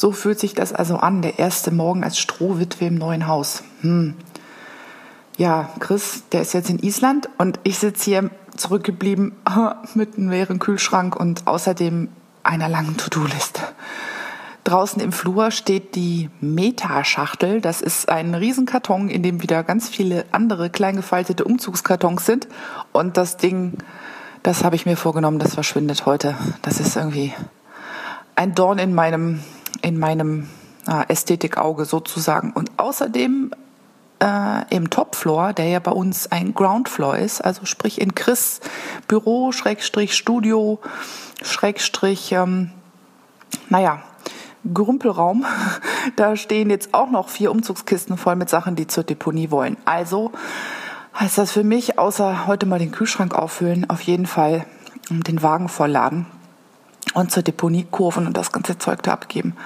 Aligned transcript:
So 0.00 0.12
fühlt 0.12 0.40
sich 0.40 0.54
das 0.54 0.72
also 0.72 0.96
an, 0.96 1.20
der 1.20 1.38
erste 1.38 1.70
Morgen 1.70 2.04
als 2.04 2.18
Strohwitwe 2.18 2.86
im 2.86 2.94
neuen 2.94 3.26
Haus. 3.26 3.64
Hm. 3.82 4.14
Ja, 5.36 5.68
Chris, 5.78 6.22
der 6.32 6.40
ist 6.40 6.54
jetzt 6.54 6.70
in 6.70 6.78
Island 6.78 7.28
und 7.36 7.60
ich 7.64 7.76
sitze 7.76 8.04
hier 8.06 8.30
zurückgeblieben 8.56 9.34
mit 9.92 10.16
einem 10.16 10.30
leeren 10.30 10.58
Kühlschrank 10.58 11.16
und 11.16 11.46
außerdem 11.46 12.08
einer 12.42 12.70
langen 12.70 12.96
To-Do-Liste. 12.96 13.60
Draußen 14.64 15.02
im 15.02 15.12
Flur 15.12 15.50
steht 15.50 15.94
die 15.96 16.30
Meta-Schachtel. 16.40 17.60
Das 17.60 17.82
ist 17.82 18.08
ein 18.08 18.34
Riesenkarton, 18.34 19.10
in 19.10 19.22
dem 19.22 19.42
wieder 19.42 19.62
ganz 19.64 19.90
viele 19.90 20.24
andere 20.32 20.70
klein 20.70 20.96
gefaltete 20.96 21.44
Umzugskartons 21.44 22.24
sind. 22.24 22.48
Und 22.92 23.18
das 23.18 23.36
Ding, 23.36 23.76
das 24.42 24.64
habe 24.64 24.76
ich 24.76 24.86
mir 24.86 24.96
vorgenommen, 24.96 25.40
das 25.40 25.52
verschwindet 25.52 26.06
heute. 26.06 26.38
Das 26.62 26.80
ist 26.80 26.96
irgendwie 26.96 27.34
ein 28.34 28.54
Dorn 28.54 28.78
in 28.78 28.94
meinem, 28.94 29.40
in 29.82 29.98
meinem 29.98 30.48
äh, 30.86 31.04
Ästhetikauge 31.08 31.84
sozusagen. 31.84 32.52
Und 32.52 32.70
außerdem 32.76 33.52
äh, 34.22 34.74
im 34.74 34.90
Topfloor, 34.90 35.52
der 35.52 35.68
ja 35.68 35.78
bei 35.78 35.90
uns 35.90 36.30
ein 36.30 36.54
Groundfloor 36.54 37.16
ist, 37.16 37.40
also 37.40 37.64
sprich 37.64 38.00
in 38.00 38.14
Chris 38.14 38.60
Büro, 39.08 39.52
Schrägstrich 39.52 40.14
Studio, 40.14 40.78
Schrägstrich, 41.42 42.32
ähm, 42.32 42.70
naja, 43.68 44.02
Gerümpelraum. 44.64 45.46
Da 46.16 46.34
stehen 46.34 46.70
jetzt 46.70 46.94
auch 46.94 47.10
noch 47.10 47.28
vier 47.28 47.50
Umzugskisten 47.50 48.16
voll 48.16 48.34
mit 48.34 48.48
Sachen, 48.48 48.74
die 48.74 48.86
zur 48.86 49.04
Deponie 49.04 49.50
wollen. 49.50 49.76
Also 49.84 50.32
heißt 51.18 51.36
das 51.36 51.52
für 51.52 51.62
mich, 51.62 51.98
außer 51.98 52.46
heute 52.46 52.64
mal 52.64 52.78
den 52.78 52.90
Kühlschrank 52.90 53.34
auffüllen, 53.34 53.88
auf 53.90 54.00
jeden 54.00 54.26
Fall 54.26 54.64
den 55.10 55.42
Wagen 55.42 55.68
vollladen 55.68 56.26
und 57.14 57.30
zur 57.30 57.42
Deponie 57.42 57.86
kurven 57.90 58.26
und 58.26 58.36
das 58.36 58.52
ganze 58.52 58.78
Zeug 58.78 59.02
da 59.02 59.12
abgeben. 59.12 59.56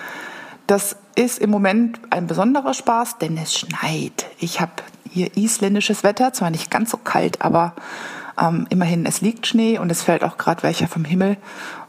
Das 0.66 0.96
ist 1.14 1.38
im 1.38 1.50
Moment 1.50 2.00
ein 2.10 2.26
besonderer 2.26 2.74
Spaß, 2.74 3.18
denn 3.18 3.36
es 3.36 3.54
schneit. 3.54 4.26
Ich 4.38 4.60
habe 4.60 4.72
hier 5.10 5.36
isländisches 5.36 6.02
Wetter, 6.02 6.32
zwar 6.32 6.50
nicht 6.50 6.70
ganz 6.70 6.90
so 6.90 6.96
kalt, 6.96 7.42
aber 7.42 7.74
ähm, 8.40 8.66
immerhin, 8.70 9.06
es 9.06 9.20
liegt 9.20 9.46
Schnee 9.46 9.78
und 9.78 9.90
es 9.90 10.02
fällt 10.02 10.24
auch 10.24 10.38
gerade 10.38 10.62
welcher 10.62 10.88
vom 10.88 11.04
Himmel. 11.04 11.36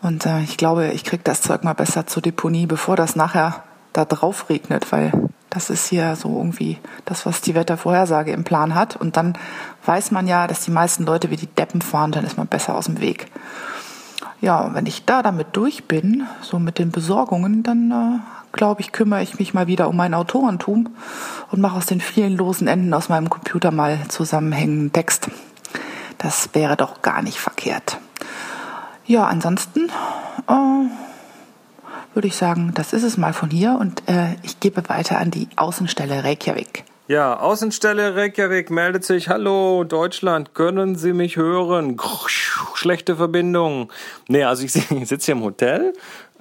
Und 0.02 0.26
äh, 0.26 0.42
ich 0.42 0.58
glaube, 0.58 0.89
ich 0.89 1.03
kriege 1.03 1.23
das 1.23 1.42
Zeug 1.42 1.64
mal 1.64 1.73
besser 1.73 2.06
zur 2.06 2.22
Deponie, 2.22 2.67
bevor 2.67 2.95
das 2.95 3.16
nachher 3.16 3.64
da 3.94 4.06
drauf 4.06 4.50
regnet, 4.50 4.92
weil 4.92 5.11
das 5.50 5.70
ist 5.70 5.88
hier 5.88 6.16
so 6.17 6.38
irgendwie 6.38 6.78
das, 7.06 7.26
was 7.26 7.42
die 7.42 7.56
Wettervorhersage 7.56 8.31
im 8.31 8.44
Plan 8.44 8.76
hat. 8.76 8.98
Und 8.98 9.16
dann 9.16 9.38
weiß 9.86 10.11
man 10.11 10.28
ja, 10.28 10.48
dass 10.48 10.66
die 10.66 10.72
meisten 10.72 11.06
Leute 11.06 11.31
wie 11.31 11.38
die 11.38 11.48
Deppen 11.48 11.81
fahren, 11.81 12.11
dann 12.11 12.26
ist 12.26 12.38
man 12.38 12.48
besser 12.48 12.76
aus 12.76 12.86
dem 12.86 13.00
Weg. 13.00 13.28
Ja, 14.46 14.76
wenn 14.76 14.86
ich 14.86 15.06
da 15.06 15.24
damit 15.24 15.48
durch 15.54 15.86
bin, 15.86 16.28
so 16.44 16.60
mit 16.60 16.78
den 16.78 16.92
Besorgungen, 16.92 17.64
dann 17.64 17.90
äh, 17.90 18.20
glaube 18.52 18.82
ich, 18.82 18.92
kümmere 18.92 19.24
ich 19.24 19.40
mich 19.40 19.56
mal 19.56 19.66
wieder 19.66 19.90
um 19.90 19.96
mein 19.96 20.14
Autorentum 20.14 20.96
und 21.50 21.62
mache 21.62 21.78
aus 21.78 21.88
den 21.88 22.00
vielen 22.00 22.38
losen 22.38 22.68
Enden 22.68 22.94
aus 22.94 23.10
meinem 23.10 23.32
Computer 23.32 23.72
mal 23.72 23.98
zusammenhängenden 24.08 24.94
Text. 24.94 25.32
Das 26.20 26.52
wäre 26.54 26.78
doch 26.78 27.02
gar 27.02 27.23
nicht 27.23 27.40
verkehrt. 27.40 27.98
Ja, 29.08 29.26
ansonsten 29.26 29.90
äh, 30.48 30.90
würde 32.14 32.28
ich 32.28 32.36
sagen, 32.36 32.72
das 32.76 32.94
ist 32.94 33.02
es 33.02 33.18
mal 33.18 33.34
von 33.34 33.50
hier 33.50 33.80
und 33.80 34.08
äh, 34.08 34.36
ich 34.44 34.60
gebe 34.60 34.88
weiter 34.90 35.18
an 35.18 35.32
die 35.32 35.48
Außenstelle 35.56 36.23
Reykjavik. 36.23 36.84
Ja, 37.08 37.39
Außenstelle 37.39 38.16
Reykjavik 38.16 38.72
meldet 38.72 39.06
sich. 39.06 39.30
Hallo, 39.30 39.84
Deutschland, 39.84 40.56
können 40.56 40.95
Sie 40.95 41.14
mich 41.14 41.36
hören? 41.36 42.02
Schlechte 42.73 43.17
Verbindung. 43.17 43.92
Nee, 44.28 44.44
also 44.44 44.64
ich, 44.66 44.72
sitze 44.72 45.26
hier 45.26 45.36
im 45.36 45.44
Hotel. 45.44 45.94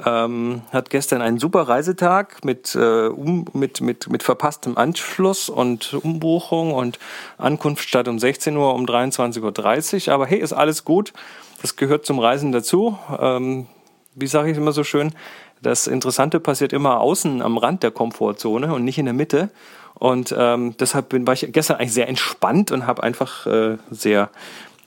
Ähm, 0.03 0.63
hat 0.73 0.89
gestern 0.89 1.21
einen 1.21 1.39
super 1.39 1.69
Reisetag 1.69 2.47
mit, 2.47 2.75
äh, 2.77 3.09
um, 3.09 3.45
mit, 3.53 3.83
mit, 3.83 4.09
mit 4.09 4.23
verpasstem 4.23 4.79
Anschluss 4.79 5.51
und 5.51 5.93
Umbuchung 5.93 6.73
und 6.73 6.99
Ankunft 7.37 7.87
statt 7.87 8.09
um 8.09 8.19
16 8.19 8.57
Uhr 8.57 8.75
um 8.75 8.87
23.30 8.87 10.09
Uhr. 10.09 10.15
Aber 10.15 10.25
hey, 10.25 10.39
ist 10.39 10.55
alles 10.55 10.87
gut. 10.87 11.13
Das 11.61 11.77
gehört 11.77 12.07
zum 12.07 12.19
Reisen 12.19 12.53
dazu. 12.53 12.99
Ähm, 13.21 13.67
wie 14.15 14.27
sage 14.27 14.51
ich 14.51 14.57
immer 14.57 14.73
so 14.73 14.83
schön? 14.83 15.13
Das 15.61 15.87
Interessante 15.87 16.41
passiert 16.41 16.73
immer 16.73 17.01
außen 17.01 17.43
am 17.43 17.59
Rand 17.59 17.83
der 17.83 17.91
Komfortzone 17.91 18.73
und 18.73 18.85
nicht 18.85 18.99
in 18.99 19.05
der 19.05 19.15
Mitte. 19.15 19.51
Und 19.95 20.35
ähm, 20.37 20.77
deshalb 20.79 21.11
bin, 21.11 21.27
war 21.27 21.35
ich 21.35 21.47
gestern 21.53 21.79
eigentlich 21.79 21.93
sehr 21.93 22.09
entspannt 22.09 22.73
und 22.73 22.87
habe 22.87 23.03
einfach 23.03 23.47
äh, 23.47 23.79
sehr 23.91 24.31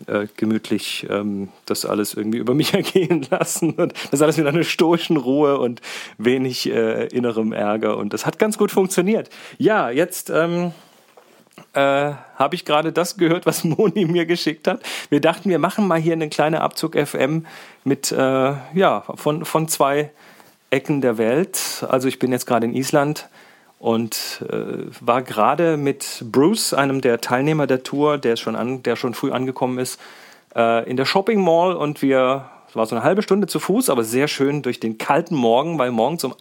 äh, 0.05 0.27
gemütlich 0.35 1.07
ähm, 1.09 1.49
das 1.65 1.85
alles 1.85 2.13
irgendwie 2.13 2.37
über 2.37 2.53
mich 2.55 2.73
ergehen 2.73 3.25
lassen. 3.29 3.71
Und 3.71 3.93
das 4.11 4.21
alles 4.21 4.37
mit 4.37 4.47
einer 4.47 4.63
stoischen 4.63 5.17
Ruhe 5.17 5.57
und 5.57 5.81
wenig 6.17 6.69
äh, 6.69 7.07
innerem 7.07 7.51
Ärger. 7.53 7.97
Und 7.97 8.13
das 8.13 8.25
hat 8.25 8.37
ganz 8.37 8.57
gut 8.57 8.71
funktioniert. 8.71 9.29
Ja, 9.57 9.89
jetzt. 9.89 10.29
Ähm, 10.29 10.71
äh, 11.73 12.13
habe 12.35 12.55
ich 12.55 12.65
gerade 12.65 12.91
das 12.91 13.17
gehört, 13.17 13.45
was 13.45 13.63
Moni 13.63 14.05
mir 14.05 14.25
geschickt 14.25 14.67
hat. 14.67 14.81
Wir 15.09 15.21
dachten, 15.21 15.49
wir 15.49 15.59
machen 15.59 15.87
mal 15.87 15.99
hier 15.99 16.13
eine 16.13 16.29
kleine 16.29 16.61
Abzug 16.61 16.95
FM 16.95 17.45
mit 17.83 18.11
äh, 18.11 18.53
ja 18.73 19.03
von 19.15 19.45
von 19.45 19.67
zwei 19.67 20.11
Ecken 20.69 21.01
der 21.01 21.17
Welt. 21.17 21.85
Also 21.89 22.07
ich 22.07 22.19
bin 22.19 22.31
jetzt 22.31 22.45
gerade 22.45 22.65
in 22.65 22.75
Island 22.75 23.29
und 23.79 24.43
äh, 24.49 24.85
war 25.01 25.21
gerade 25.21 25.77
mit 25.77 26.23
Bruce, 26.31 26.73
einem 26.73 27.01
der 27.01 27.21
Teilnehmer 27.21 27.67
der 27.67 27.83
Tour, 27.83 28.17
der 28.17 28.35
schon, 28.35 28.55
an, 28.55 28.83
der 28.83 28.95
schon 28.95 29.13
früh 29.13 29.31
angekommen 29.31 29.77
ist, 29.77 29.99
äh, 30.55 30.89
in 30.89 30.97
der 30.97 31.05
Shopping 31.05 31.43
Mall. 31.43 31.75
Und 31.75 32.01
wir, 32.01 32.49
es 32.67 32.75
war 32.75 32.85
so 32.85 32.95
eine 32.95 33.03
halbe 33.03 33.21
Stunde 33.21 33.47
zu 33.47 33.59
Fuß, 33.59 33.89
aber 33.89 34.03
sehr 34.03 34.27
schön 34.27 34.63
durch 34.63 34.79
den 34.79 34.97
kalten 34.97 35.35
Morgen, 35.35 35.77
weil 35.77 35.91
morgens 35.91 36.23
um 36.23 36.33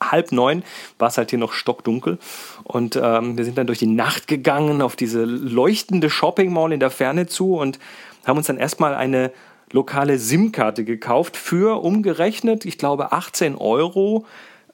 halb 0.00 0.32
neun 0.32 0.62
war 0.98 1.08
es 1.08 1.18
halt 1.18 1.30
hier 1.30 1.38
noch 1.38 1.52
stockdunkel. 1.52 2.18
Und 2.62 2.96
ähm, 3.02 3.36
wir 3.36 3.44
sind 3.44 3.58
dann 3.58 3.66
durch 3.66 3.78
die 3.78 3.86
Nacht 3.86 4.28
gegangen 4.28 4.82
auf 4.82 4.96
diese 4.96 5.24
leuchtende 5.24 6.10
Shopping 6.10 6.52
Mall 6.52 6.72
in 6.72 6.80
der 6.80 6.90
Ferne 6.90 7.26
zu 7.26 7.56
und 7.56 7.78
haben 8.24 8.36
uns 8.36 8.46
dann 8.46 8.58
erstmal 8.58 8.94
eine 8.94 9.32
lokale 9.72 10.18
SIM-Karte 10.18 10.84
gekauft 10.84 11.36
für 11.36 11.82
umgerechnet, 11.82 12.64
ich 12.64 12.78
glaube 12.78 13.12
18 13.12 13.56
Euro 13.56 14.24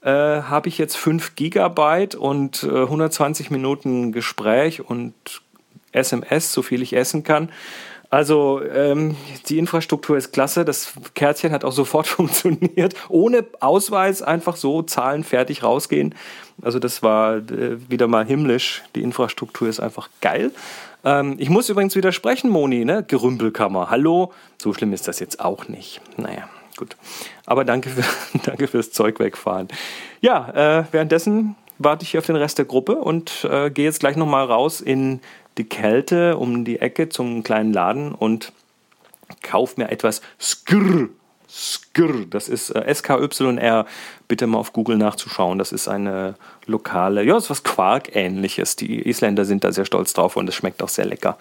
äh, 0.03 0.11
habe 0.11 0.69
ich 0.69 0.79
jetzt 0.79 0.97
5 0.97 1.35
Gigabyte 1.37 2.15
und 2.15 2.63
äh, 2.63 2.83
120 2.83 3.51
Minuten 3.51 4.13
Gespräch 4.13 4.89
und 4.89 5.15
SMS, 5.93 6.53
so 6.53 6.63
viel 6.63 6.83
ich 6.83 6.95
essen 6.95 7.25
kann. 7.25 7.51
Also 8.09 8.61
ähm, 8.63 9.17
die 9.47 9.59
Infrastruktur 9.59 10.17
ist 10.17 10.33
klasse. 10.33 10.65
Das 10.65 10.95
Kärtchen 11.15 11.53
hat 11.53 11.65
auch 11.65 11.73
sofort 11.83 12.09
funktioniert. 12.09 12.95
Ohne 13.09 13.45
Ausweis 13.61 14.21
einfach 14.21 14.57
so 14.57 14.83
Zahlen 14.83 15.23
fertig 15.23 15.63
rausgehen. 15.63 16.15
Also 16.61 16.79
das 16.79 17.03
war 17.03 17.37
äh, 17.37 17.79
wieder 17.89 18.09
mal 18.09 18.27
himmlisch. 18.27 18.83
Die 18.97 19.03
Infrastruktur 19.03 19.69
ist 19.69 19.81
einfach 19.81 20.11
geil. 20.21 20.51
Ähm, 21.05 21.37
ich 21.39 21.51
muss 21.51 21.69
übrigens 21.69 21.95
widersprechen, 21.95 22.51
Moni, 22.51 22.85
ne? 22.85 23.05
Gerümpelkammer. 23.07 23.91
Hallo, 23.91 24.33
so 24.61 24.75
schlimm 24.75 24.93
ist 24.93 25.07
das 25.07 25.21
jetzt 25.21 25.41
auch 25.41 25.69
nicht. 25.69 26.01
Naja 26.17 26.49
gut. 26.81 26.97
Aber 27.47 27.65
danke, 27.65 27.91
für, 27.91 28.03
danke 28.45 28.67
fürs 28.67 28.91
Zeug 28.91 29.21
wegfahren. 29.21 29.69
Ja, 30.21 30.81
äh, 30.81 30.85
währenddessen 30.91 31.55
warte 31.79 32.03
ich 32.03 32.11
hier 32.11 32.19
auf 32.19 32.27
den 32.27 32.37
Rest 32.37 32.59
der 32.59 32.65
Gruppe 32.65 32.97
und 32.97 33.47
äh, 33.51 33.71
gehe 33.71 33.85
jetzt 33.85 34.01
gleich 34.01 34.17
nochmal 34.17 34.47
raus 34.47 34.81
in 34.81 35.21
die 35.59 35.65
Kälte 35.65 36.37
um 36.37 36.65
die 36.65 36.81
Ecke 36.81 37.09
zum 37.09 37.43
kleinen 37.43 37.73
Laden 37.73 38.13
und 38.13 38.53
kaufe 39.43 39.81
mir 39.81 39.91
etwas 39.91 40.21
Skrr. 40.41 41.09
Skrr, 42.01 42.27
das 42.29 42.49
ist 42.49 42.71
äh, 42.71 42.95
SKYR. 42.95 43.87
Bitte 44.29 44.47
mal 44.47 44.59
auf 44.59 44.73
Google 44.73 44.97
nachzuschauen. 44.97 45.59
Das 45.59 45.73
ist 45.73 45.89
eine 45.89 46.35
lokale, 46.67 47.25
ja, 47.25 47.35
das 47.35 47.45
ist 47.45 47.51
was 47.51 47.65
Quark-ähnliches. 47.65 48.77
Die 48.77 49.09
Isländer 49.09 49.45
sind 49.45 49.65
da 49.65 49.73
sehr 49.73 49.85
stolz 49.85 50.13
drauf 50.13 50.37
und 50.37 50.49
es 50.49 50.55
schmeckt 50.55 50.83
auch 50.83 50.89
sehr 50.89 51.05
lecker 51.05 51.37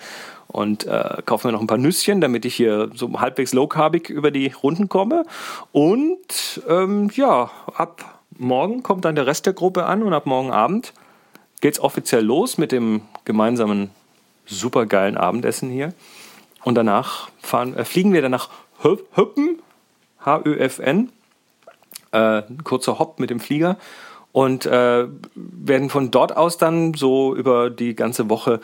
und 0.48 0.88
äh, 0.88 1.22
kaufe 1.26 1.48
mir 1.48 1.54
noch 1.54 1.62
ein 1.62 1.68
paar 1.68 1.78
Nüsschen, 1.78 2.22
damit 2.22 2.44
ich 2.46 2.56
hier 2.56 2.90
so 2.96 3.20
halbwegs 3.20 3.54
low-carbig 3.54 4.10
über 4.10 4.32
die 4.32 4.48
Runden 4.48 4.90
komme. 4.90 5.26
Und 5.72 6.62
ähm, 6.68 7.12
ja, 7.14 7.52
ab 7.76 8.20
morgen 8.38 8.82
kommt 8.82 9.06
dann 9.06 9.16
der 9.16 9.28
Rest 9.28 9.46
der 9.46 9.54
Gruppe 9.54 9.86
an 9.86 10.02
und 10.04 10.14
ab 10.14 10.26
morgen 10.26 10.52
Abend 10.52 10.94
geht 11.62 11.76
es 11.76 11.80
offiziell 11.80 12.24
los 12.24 12.58
mit 12.58 12.72
dem 12.72 13.02
gemeinsamen 13.26 13.92
supergeilen 14.46 15.18
Abendessen 15.18 15.70
hier. 15.70 15.94
Und 16.64 16.76
danach 16.76 17.30
fahren, 17.42 17.76
äh, 17.78 17.86
fliegen 17.86 18.14
wir 18.14 18.22
dann 18.24 18.32
nach 18.32 18.50
Höppen, 18.82 19.60
H-Ö-F-N, 20.26 21.10
äh, 22.12 22.42
kurzer 22.64 23.00
Hopp 23.00 23.20
mit 23.20 23.30
dem 23.30 23.40
Flieger 23.40 23.78
und 24.32 24.66
äh, 24.66 25.06
werden 25.36 25.90
von 25.90 26.12
dort 26.12 26.36
aus 26.36 26.58
dann 26.58 26.94
so 26.94 27.36
über 27.36 27.70
die 27.70 27.96
ganze 27.96 28.30
Woche 28.30 28.60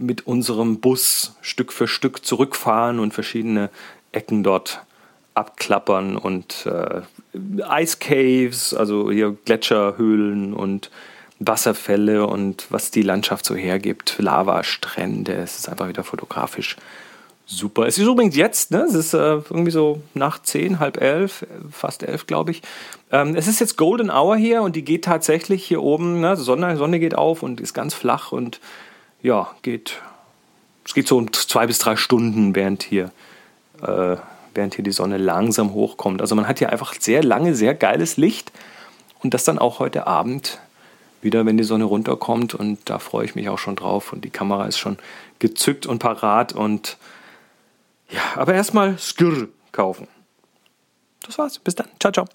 mit 0.00 0.26
unserem 0.26 0.80
Bus 0.80 1.36
Stück 1.40 1.72
für 1.72 1.88
Stück 1.88 2.24
zurückfahren 2.24 2.98
und 2.98 3.14
verschiedene 3.14 3.70
Ecken 4.12 4.42
dort 4.42 4.80
abklappern 5.34 6.16
und 6.16 6.66
äh, 6.66 7.02
Caves, 8.00 8.74
also 8.74 9.10
hier 9.10 9.36
Gletscherhöhlen 9.44 10.54
und 10.54 10.90
Wasserfälle 11.38 12.26
und 12.26 12.66
was 12.70 12.90
die 12.90 13.02
Landschaft 13.02 13.44
so 13.44 13.54
hergibt, 13.54 14.16
Lavastrände. 14.18 15.34
Es 15.34 15.58
ist 15.58 15.68
einfach 15.68 15.88
wieder 15.88 16.04
fotografisch 16.04 16.76
Super. 17.48 17.86
Es 17.86 17.96
ist 17.96 18.06
übrigens 18.06 18.34
jetzt, 18.34 18.72
ne? 18.72 18.82
Es 18.88 18.94
ist 18.94 19.14
äh, 19.14 19.18
irgendwie 19.18 19.70
so 19.70 20.02
nach 20.14 20.42
zehn, 20.42 20.80
halb 20.80 21.00
elf, 21.00 21.46
fast 21.70 22.02
elf, 22.02 22.26
glaube 22.26 22.50
ich. 22.50 22.62
Ähm, 23.12 23.36
es 23.36 23.46
ist 23.46 23.60
jetzt 23.60 23.76
Golden 23.76 24.10
Hour 24.10 24.36
hier 24.36 24.62
und 24.62 24.74
die 24.74 24.84
geht 24.84 25.04
tatsächlich 25.04 25.64
hier 25.64 25.80
oben, 25.80 26.20
ne? 26.20 26.36
Sonne, 26.36 26.76
Sonne 26.76 26.98
geht 26.98 27.14
auf 27.14 27.44
und 27.44 27.60
ist 27.60 27.72
ganz 27.72 27.94
flach 27.94 28.32
und 28.32 28.60
ja, 29.22 29.48
geht. 29.62 30.00
Es 30.84 30.92
geht 30.92 31.06
so 31.06 31.24
zwei 31.26 31.68
bis 31.68 31.78
drei 31.78 31.94
Stunden, 31.94 32.56
während 32.56 32.82
hier, 32.82 33.12
äh, 33.80 34.16
während 34.54 34.74
hier 34.74 34.84
die 34.84 34.92
Sonne 34.92 35.16
langsam 35.16 35.72
hochkommt. 35.72 36.20
Also 36.20 36.34
man 36.34 36.48
hat 36.48 36.58
hier 36.58 36.70
einfach 36.70 36.94
sehr 36.98 37.22
lange, 37.22 37.54
sehr 37.54 37.74
geiles 37.74 38.16
Licht 38.16 38.50
und 39.22 39.34
das 39.34 39.44
dann 39.44 39.60
auch 39.60 39.78
heute 39.78 40.08
Abend 40.08 40.58
wieder, 41.22 41.46
wenn 41.46 41.56
die 41.56 41.64
Sonne 41.64 41.84
runterkommt. 41.84 42.54
Und 42.54 42.78
da 42.86 42.98
freue 42.98 43.24
ich 43.24 43.36
mich 43.36 43.48
auch 43.48 43.58
schon 43.58 43.76
drauf. 43.76 44.12
Und 44.12 44.24
die 44.24 44.30
Kamera 44.30 44.66
ist 44.66 44.78
schon 44.78 44.98
gezückt 45.38 45.86
und 45.86 46.00
parat 46.00 46.52
und 46.52 46.96
ja, 48.10 48.20
aber 48.36 48.54
erstmal 48.54 48.98
Skr 48.98 49.48
kaufen. 49.72 50.08
Das 51.26 51.38
war's. 51.38 51.58
Bis 51.58 51.74
dann. 51.74 51.88
Ciao, 52.00 52.12
ciao. 52.12 52.26